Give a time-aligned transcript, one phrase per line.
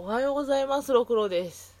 [0.00, 1.76] おはようございます、ろくろです。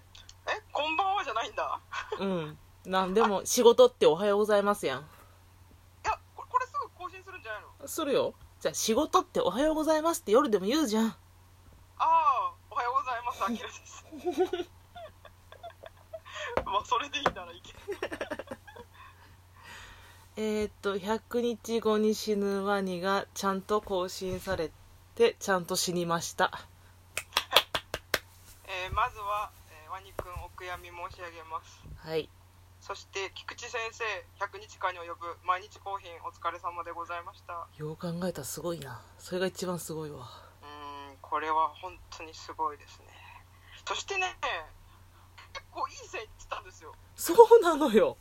[0.48, 1.80] えこんばんはじゃないんだ
[2.18, 2.58] うん。
[2.84, 4.98] なんでも、仕事っておはようございますやん。
[4.98, 5.02] い
[6.04, 7.86] やこれこれすぐ更新するんじゃないの？
[7.86, 8.34] するよ。
[8.58, 11.06] じゃあ、仕事っておはようございますって夜でも言うじゃん。
[11.06, 11.16] あ
[12.00, 14.04] あおはようございますあきらです
[16.66, 17.72] まあそれでいいならいけ
[20.42, 24.72] えー、っと、100日後に死ぬワニがちゃんと更新され
[25.14, 26.50] て、ちゃんと死にました。
[28.98, 32.28] えーまずは、えーワニくんお悔やみ申し上げますはい。
[32.82, 34.02] そして菊池先生
[34.42, 39.00] 100日間に及ぶ毎日コーヒーお疲れ様でございましたよう考えたらすごいな。
[39.18, 40.26] それが一番すごいわ。
[40.62, 43.06] うーんこれは本当にすごいですね
[43.86, 44.34] そしてね
[45.54, 48.16] 結構いい線いってたんですよそうなのよ。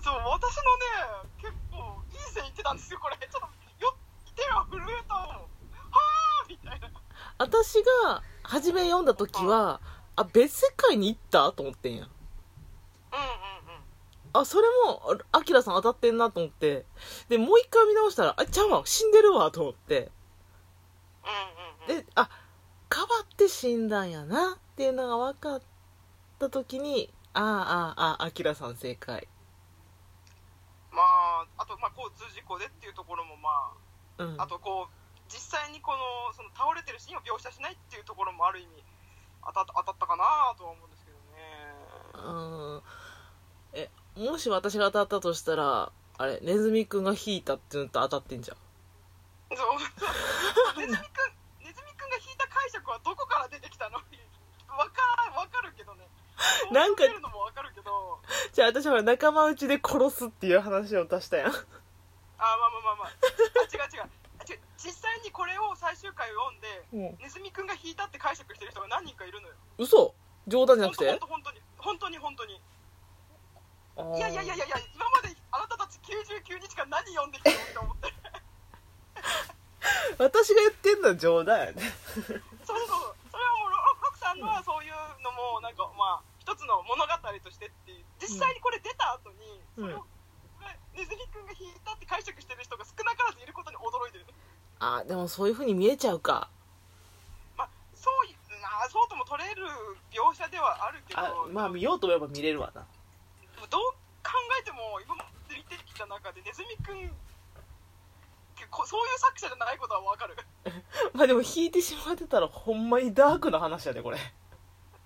[0.00, 3.94] そう私のね結構いい線いってたんですよこれちょっとよ
[4.34, 5.36] 手が震えたもんは
[5.92, 6.88] あみたいな
[7.38, 9.80] 私が初め読んだ時は、
[10.16, 12.04] あ、別世界に行ったと思ってんや。
[12.04, 13.82] うんうんうん
[14.32, 16.86] あ、それも、あアキラさん当たってんなと思って。
[17.28, 20.10] で、もう一回見直したら、あ、ちゃうわ、死んでるわ、と思って。
[21.88, 22.30] うんうんうんで、あ、
[22.92, 25.62] 変わって死んだんやな、っていうのが分かっ
[26.38, 27.44] た時に、ああ、
[27.96, 29.28] ああ、あ、アキラさん正解。
[30.90, 33.70] まああとまあ交通事故でっていうところもま
[34.18, 34.40] うん。
[34.40, 34.98] ああとこう
[35.30, 38.84] 実際にこのその倒れてるシーンを描写しないっていうところもある意味
[39.46, 40.24] 当た当たったかな
[40.56, 41.72] とは思うんですけどね。
[42.14, 42.20] う
[42.78, 42.82] ん。
[43.74, 48.56] え、もし私が当たったとしたら、あれ、ネズミくんが引いたっていうのと当たってんじゃん。
[49.56, 49.68] そう。
[50.80, 53.98] ネズミくんネズミくんが引いた解釈はどこから出てきたの？
[53.98, 54.02] わ
[54.90, 55.02] か
[55.36, 56.08] わかるけどね。
[56.72, 58.20] なんかそういうのもわかるけど。
[58.52, 61.50] じゃあ私は仲間内で殺すっていう話を出したやん。
[61.50, 61.64] あまあ
[62.40, 63.08] まあまあまあ。
[63.08, 63.12] あ
[63.62, 64.10] 違う違う
[64.76, 67.18] 実際にこれを最終回を読んでうん。
[67.18, 69.54] ネズミくんが引いたって解釈してる人が何人かいるのよ。
[69.76, 70.14] 嘘。
[70.46, 71.18] 冗談じゃなくて？
[71.20, 71.60] 本当に。
[71.76, 72.62] 本当に本当に。
[73.96, 74.16] あー。
[74.16, 78.14] いやいやいやいやいや今まであなたたち99日間何読んできたのって思って。
[80.18, 81.82] 私が言ってんのは冗談やね。
[82.64, 84.92] そうそうそれはもうロロクさんのはそういう
[85.22, 87.12] のもなんかまあ一つの物語
[87.44, 88.04] としてっていう。
[88.18, 90.04] 実際にこれ出た後にそれを、
[90.92, 91.94] ネズミくんが引いた
[94.80, 96.48] あーでもそういう風に見えちゃうか。
[97.56, 98.14] まあそう
[98.80, 99.62] あそうとも取れる
[100.12, 102.86] 描写ではあるけどあ、まあ見ようと思えば見れるわな。
[103.70, 107.10] どう考えても今まで見てきた中でネズミくん
[108.86, 110.36] そういう作者じゃないことはわかる
[111.14, 114.18] まあでも引いてしまってたらほんまにダークな話やで、これ。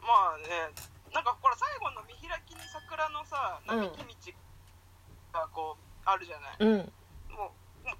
[0.00, 0.72] まあね
[1.12, 4.32] なんかほら最後の見開きに桜のさ並木道
[5.32, 6.92] がこうあるじゃない、うん。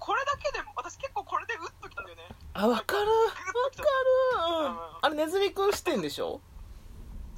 [0.03, 3.07] これだけで私結構これでウッときたんだよねあ、わかる。
[3.07, 3.87] わか
[4.67, 4.67] る。
[4.67, 4.77] うん。
[4.99, 6.41] あれネズミくん視点でしょ？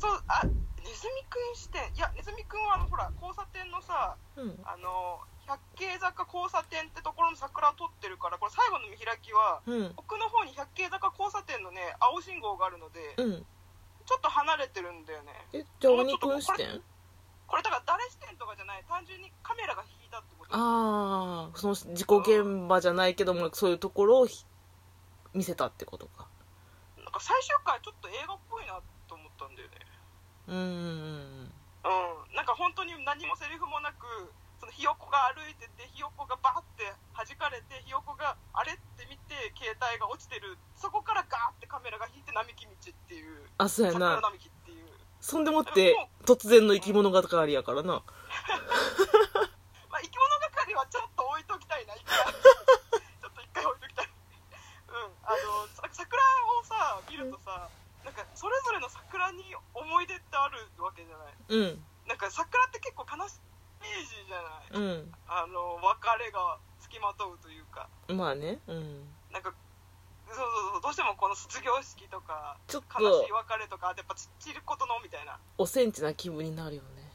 [0.02, 0.52] そうあネ
[0.90, 4.58] ズミくん視点いやネズミくんはあのほら交差点のさうん。
[4.66, 9.94] あの百景坂交差点ってところの桜を撮ってるからこれ最後の見開きはうん。
[9.96, 13.46] 奥の方に百景坂交差点のね青信号があるのでうん。
[14.10, 16.82] ちょっと離れてるんだよねえ、じゃあ鬼くん視点
[17.46, 19.86] これだから誰視点とかじゃない単純にカメラが
[20.56, 24.46] ああ、その事故現場じゃないけども、そういうところをひ
[25.34, 26.28] 見せたってことか。
[26.98, 29.76] なんか最終回ちょっと映画っぽいなと思ったんだよね
[30.48, 31.52] うーん。
[31.86, 34.08] うんなんか本当に何もセリフもなく
[34.60, 44.22] そのひよこが歩いててひよこがバーって弾かれてひよこがあれって見て携帯が落ちてるそこからガーってカメラが引いて並木道っていうあ、そうや桜な。
[44.34, 44.88] 並木っていう
[45.22, 45.96] そんでもって、
[46.26, 48.04] 突然の生き物語やからな。
[49.90, 56.22] まあ生き物係はちょっと置いときたいな一回ちょっと一回置いときたいうんあのさ桜
[56.60, 57.70] をさ見るとさ
[58.04, 61.86] なんかそれぞれの桜に思い出ってあるわけじゃないうん。
[62.10, 65.14] なんか桜って結構悲しいイメージじゃないうん。
[65.30, 68.58] あの別れがつきまとうというかまあね。
[68.66, 69.06] うん。
[69.30, 69.54] なんか
[70.26, 77.06] そうそうそうどうしてもこの卒業式とかちょっ悲しいと、別れとかやっぱち散ることのみたいなおセンチな気分になるよね。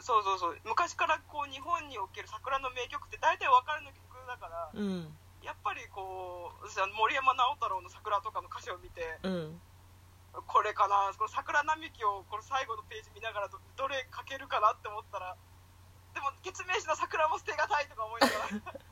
[0.00, 5.08] そうそうそう昔からこう日本における桜の名曲って大体別れの曲だからうん。
[5.44, 9.60] やっぱりこう私あの森山直太朗の桜とかの歌詞を見てうん。
[10.46, 15.36] これかなこの桜並木をこの最後のページ見ながらどどれ書けるかなって思ったら
[16.14, 18.48] でも月明詞の桜も捨てがたいとか思いながら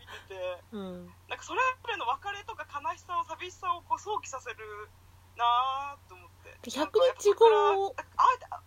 [0.00, 1.06] 見ててうん。
[1.28, 4.88] なんかそれぞれの別れとか悲しさを寂しさをこう想起させる
[5.36, 6.88] なぁと思って100
[7.18, 8.02] 日後あ
[8.34, 8.60] えてあ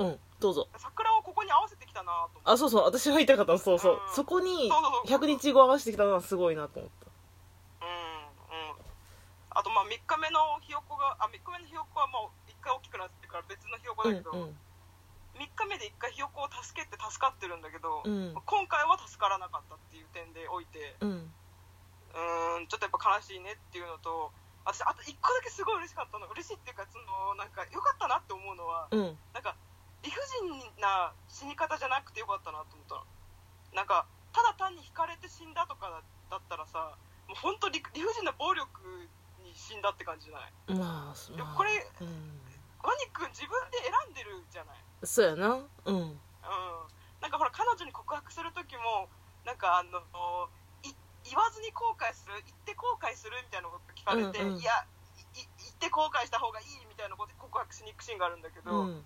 [0.00, 0.20] うん。
[0.40, 0.68] どうぞ。
[0.78, 2.84] 桜をここに合わせてきたなぁと思ってあ、そうそう。
[2.84, 3.58] 私が言いたかったの。
[3.58, 4.10] そうそうう。
[4.10, 7.86] んそこにそうそうそう100日後合わせてきたのはすごいなと思った。
[7.86, 8.76] うんうん
[9.50, 18.34] あとままあ、3日目のひよこがあ3日目のひよこはもう1回大きくなってるから別のひよこうんだけど、3日目で1回ひよこを助けて助かってるんだけど、うん。
[18.34, 21.10] 今回は助からなかったっていう点でおいてうん。
[21.10, 21.32] うん
[22.10, 24.34] うーんちょっとやっぱ悲しいねっていうのと
[24.66, 29.14] 私あと1個だけすごい嬉しかったの嬉しいっていうかそのなんか良かったなって思うのはうん。
[29.32, 29.54] なんか
[30.02, 33.06] 理不尽な死に方じゃなくてよかったなと思ったの。
[33.74, 36.98] なんかただ単に引かれて死んだとかだだったらさ
[37.28, 38.66] もう本当理理不尽な暴力
[39.50, 40.52] に死んだって感じじゃない？
[40.78, 42.40] まあまあでもこれうん。
[42.80, 44.78] ワニ君自分で選んでるじゃない？
[45.04, 45.60] そうやな。
[45.84, 45.96] うん。
[45.96, 46.16] うん。
[47.20, 49.10] なんかほら彼女に告白する時も
[49.44, 50.00] なんかあの
[50.80, 50.94] い
[51.28, 54.62] 言わずに後悔する言って後悔するみたいなこと聞かれて、うんうん。
[54.62, 54.86] いや
[55.36, 59.04] いい言って後悔した方がいいみたいなことで告白しに行くシーンがあるんだけど、うん。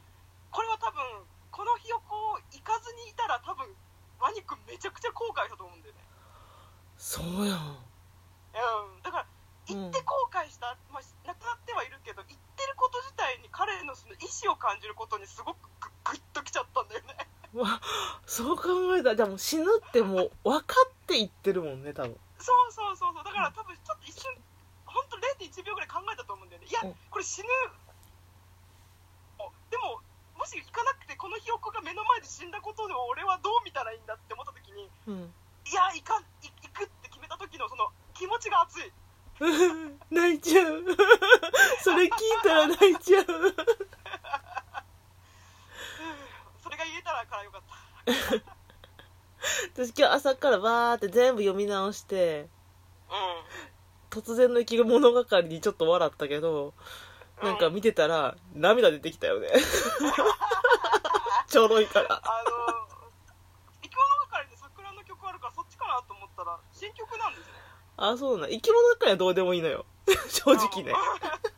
[0.54, 1.02] これは多分
[1.50, 3.66] このひよこ行かずにいたら多分
[4.22, 6.00] ワニ君めちゃくちゃ後悔したと思うんだよね。
[6.96, 7.74] そうやん。
[8.54, 9.02] うん。
[9.02, 9.33] だからうん
[9.66, 15.70] 行って後悔した、まあ、亡くなってはいるけど行ってること自体に彼のその意思を感じることにすごく
[16.04, 17.16] グッときちゃったんだよね。
[17.54, 17.80] わ
[18.26, 22.16] そう考えたらじゃあもう死ぬってもう分かって言ってるもんね多分。
[22.38, 24.28] そうそうそうそうだから多分ちょっと一瞬
[24.84, 26.68] 本当0.1秒ぐらい考えたと思うんだよね。
[26.68, 26.94] いやうん。
[27.08, 27.48] これ死ぬ。
[29.38, 30.02] おでも
[30.36, 35.32] もし行かなくてこのひよこが目の前で死んだことを俺はどう見たらいいんだって思った時にうん。
[35.64, 38.92] いや行か行くって決めた時のその気持ちが熱い
[40.10, 40.84] 泣いちゃう。
[41.82, 42.10] それ聞い
[42.42, 43.24] たら泣いちゃう。
[46.62, 47.74] それが言えたらからよかった。
[49.74, 52.48] 私今日朝からバーって全部読み直して
[53.08, 53.12] う
[54.10, 56.72] 突然の生き物語にちょっと笑ったけど
[57.42, 59.48] んなんか見てたら涙出てきたよね。
[61.48, 62.20] ちょろいから。
[62.24, 62.52] あの
[63.82, 67.53] 生き物係で桜の曲あるからそっちかなと思ったら新曲なんですね
[67.96, 69.86] あそうなん生き物語はどうでもいいのよ。
[70.28, 70.92] 正直ね。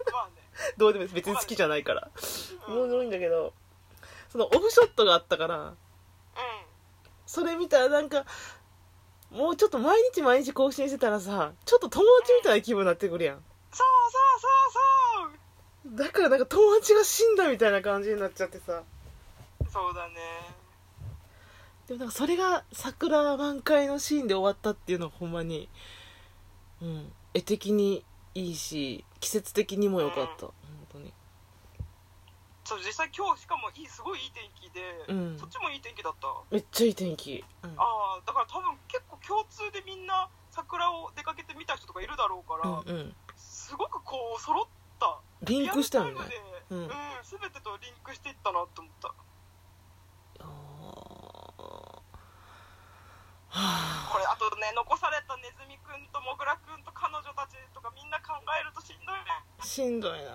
[0.77, 1.13] どうでもいい。
[1.13, 2.11] 別に好きじゃないから。
[2.69, 2.75] うん。
[2.75, 3.53] どうでもいいんだけど
[4.31, 5.77] そのオフショットがあったからうん。
[7.27, 8.25] それ見たらなんか
[9.31, 13.45] もうちょっと毎日毎日更新してたらさちょっと友達みたいな気分になってくるやん。
[13.73, 15.97] そうそうそうそう。
[15.97, 18.83] だからなんか友達が死んだみたいな感じになっちゃってさ。
[19.73, 20.15] そうだね。
[21.87, 25.69] でもなんかそれが桜満開のシーンで終わったっていうのはほんまに
[26.83, 27.13] うん。
[27.35, 30.55] 絵的にいいし季節的にも良かった、本
[30.93, 31.13] 当に。
[32.65, 35.39] そう実際今日しかもいいすごいいい天気で、うん。
[35.39, 36.29] そっちもいい天気だった。
[36.51, 37.71] めっちゃいい天気、うん。
[37.77, 37.83] あ
[38.19, 43.15] あだから多分結構共通でみんな桜を出かけて見た人とかいるだろうから、うんうん。
[43.37, 44.67] すごくこう揃っ
[44.99, 45.21] た。
[45.43, 46.13] リンクしたよね。
[46.71, 46.79] うん。
[46.79, 49.15] うん、全てとリンクしていったなって思った。
[53.57, 59.33] これあとね残されたネズミくんとモグラくんと彼女たちとかみんな考えるとしんどいね。
[59.59, 60.29] あしんどいな。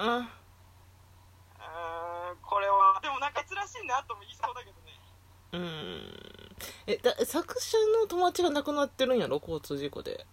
[0.00, 0.24] あ
[1.60, 4.96] うーんこれはでもなんか珍しいなとも言いそうだけどね。
[5.52, 6.56] うん。
[6.86, 9.36] えだ作者の友達が亡くなってるんやろ？
[9.36, 10.26] 交通事故で。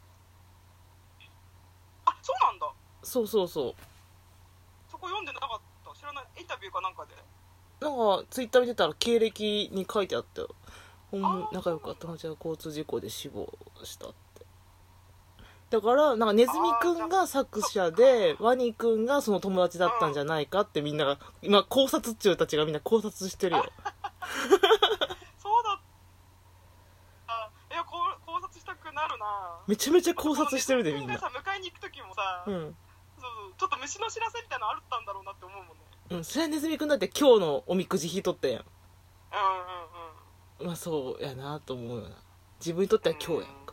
[2.05, 2.71] あそうなんだ。
[3.03, 3.75] そうそうそ
[4.89, 5.93] そこ読んでなかった？
[5.93, 6.25] 知らない。
[6.39, 7.13] インタビューかなんかで。
[7.81, 10.55] うなんかツイッター見てたら経歴に書いてあったよ
[11.51, 13.51] 仲良かった友達が交通事故で死亡
[13.83, 14.22] したって
[15.73, 23.65] だからなんかネズミくんが作者でワニくんがその友達だったんじゃないかってみんなが今考察中たちがみんな考察してるよ。
[25.41, 25.81] そうだ
[27.25, 29.63] あいやこう考察したくなるな。
[29.67, 31.17] めちゃめちゃ考察してるでみんな。
[31.17, 32.53] さ迎えに行く時もさ、うん。
[32.53, 35.73] そうそうちょっと虫の知らせみたいなのあったんだろうなって思うもんね。
[36.11, 38.61] うんそれはネズミくんだって今日のおみくじ引いとったやん。
[38.61, 38.65] うん
[40.61, 40.67] うんうん。
[40.67, 42.15] まあそうやなと思うよな。
[42.59, 43.72] 自分にとっては今日やんか。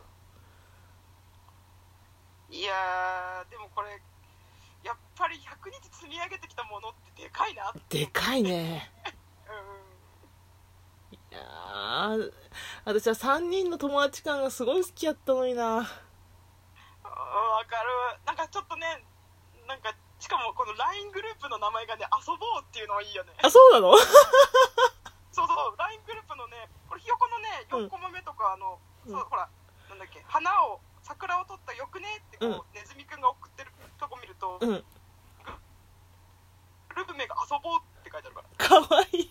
[2.71, 4.01] やーでもこれ
[4.83, 7.99] やっぱり100日積み上げてきたものってでかいなって。
[7.99, 8.91] でかいね。
[9.45, 9.51] う
[11.13, 11.15] ん。
[11.15, 12.31] いやー
[12.85, 15.77] 私は3人の友達感がすごい好きやったのにな。
[15.77, 15.85] うんわ
[17.65, 17.89] かる。
[18.25, 19.03] なんかちょっとね
[19.67, 23.33] なんかしかもこの LINE グループの名前がね遊ぼうっていうのはいいよね。
[23.43, 23.93] あそうなの？
[25.31, 27.85] そうそう LINE グループのねこれひよこのねうん。
[27.85, 29.11] 4コマ目とかあの、うん。
[29.11, 29.47] そうほら
[29.89, 32.07] なんだっけ花を桜を取ったよくね？
[32.25, 32.61] ってこう、うん。
[32.73, 34.69] ネズミくんが送ってるとこ見ると、うん。
[34.71, 34.83] ル
[37.05, 38.79] ブメが遊ぼうって書いてあるから。
[38.87, 39.29] かわいい。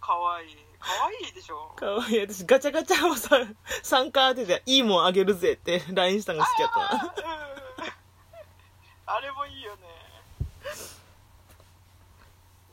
[0.00, 0.56] かわいい。
[0.80, 1.74] かわいいでしょ？
[1.76, 2.20] かわいい。
[2.20, 3.36] 私ガチャガチャをさ
[3.82, 6.78] 参加当てていいもんあげるぜって LINE したのが好きやった。
[6.78, 7.92] なあーうん。
[9.04, 9.82] あれもいいよね。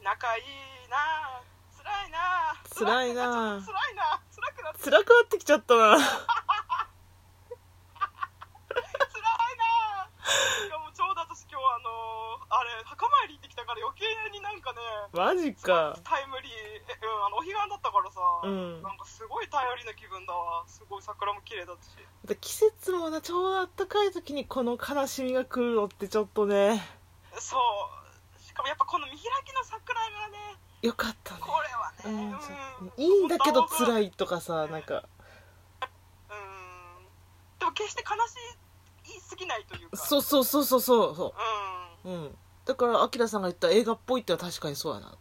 [0.02, 0.44] 仲いい
[0.90, 1.42] な。
[1.78, 2.56] 辛いな。
[2.74, 3.62] 辛いな。
[3.62, 4.22] 辛いな。
[4.34, 5.98] 辛くなって辛くなってきちゃったな
[15.20, 16.00] マジか。
[16.04, 18.82] タイムリー、えうん、あのお彼岸だったからさ、うん。
[18.82, 20.64] なんかすごい頼りな気分だわ。
[20.66, 21.90] すごい桜も綺麗だったし。
[22.26, 26.82] で季節もなちょうどあったかい時にこの悲しみが来るのってちょっとね。
[27.38, 28.42] そう。
[28.42, 30.38] しかもやっぱこの見開きの桜がね
[30.82, 31.42] よかったね。
[31.42, 32.40] これはね、
[32.86, 32.88] うん。
[32.88, 33.04] うん。
[33.20, 35.04] いいんだけどい辛いとかさなんか。
[35.82, 36.40] うん。
[37.60, 38.16] でも決して悲
[39.12, 39.98] しいすぎないというか。
[39.98, 41.16] そうそうそうそうそう。
[41.16, 41.34] そ
[42.06, 42.10] う。
[42.10, 42.14] ん。
[42.14, 42.38] ううん
[42.70, 45.18] だからアキラさんが言った映画っぽいってのは確かにそうやな。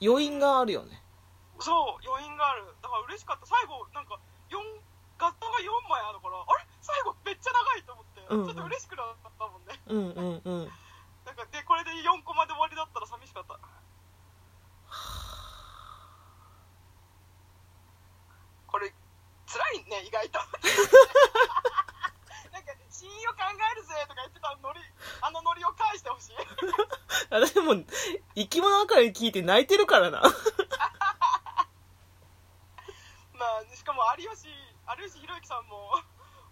[0.00, 1.02] 余韻があるよね。
[1.58, 2.62] そう余韻がある。
[2.80, 3.46] だから嬉しかった。
[3.50, 4.14] 最後なんか
[4.46, 4.54] 4
[5.18, 6.62] ガットが4枚あるからあれ？
[6.80, 8.46] 最後めっちゃ長いと思って、うん。
[8.46, 9.74] うんちょっと嬉しくなったもんね。
[9.90, 10.70] うんうんうん。
[11.26, 13.58] なんかでこれで4コマで終わりだったら寂しかった。
[18.70, 18.94] これ
[19.50, 20.38] 辛いね意外と
[23.04, 24.80] なんか死因を考えるぜとか言ってたノリ
[25.20, 26.36] あのノリを返してほしい。
[27.30, 27.76] 私も
[28.34, 30.22] 生き物から聞いて泣いてるからな。
[33.34, 35.92] まあしかも有吉有吉弘行さんも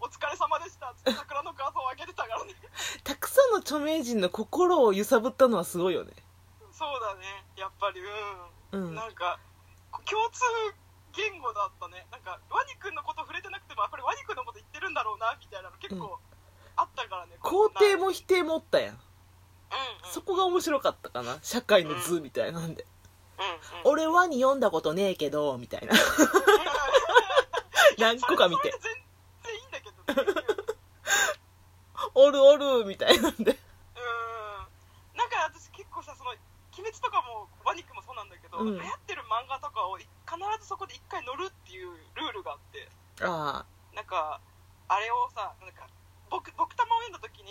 [0.00, 2.54] お疲れ様でしたって桜の画像を上げてたからね。
[3.04, 6.12] たくさんの著名人の心を揺さぶったのはすごいよね。
[6.72, 7.44] そうだね。
[7.56, 8.88] やっぱりうん。
[8.88, 8.94] うん。
[8.94, 9.38] なんか
[10.04, 10.42] 共通
[11.12, 12.06] 言語だったね。
[12.10, 16.18] なんかワニ君のこと触れてなくてもあこれワニ君のこと言ってるんだろうなみたいなの結構
[16.76, 18.94] あったからね、肯定もうん否定もおったやん。
[18.94, 19.00] うん
[20.12, 21.38] そこが面白かったかな？
[21.42, 22.82] 社会の図みたいなんで。
[22.84, 22.92] うんうん
[23.84, 25.92] 俺ワニ読んだことねえけどみたいな。
[27.98, 28.70] 何個か見て。
[28.70, 28.92] 全然
[29.54, 30.42] いいんだけどね
[32.14, 33.42] おるおるみたいなんで。
[33.42, 33.48] うん。
[35.18, 36.38] なんか私結構さその鬼
[36.76, 38.78] 滅とかもワニ君もそうなんだけど、うん。
[38.78, 40.08] 流行ってる漫画とかを必
[40.60, 42.88] ずそこで一回乗るっていうルールがあって。
[43.22, 43.64] あ。
[43.94, 44.40] なんか
[44.88, 45.88] あれをさなんか
[46.32, 47.50] 僕僕玉を読んだ時に